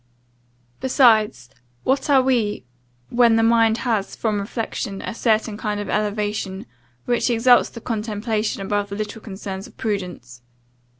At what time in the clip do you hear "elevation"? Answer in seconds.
5.91-6.65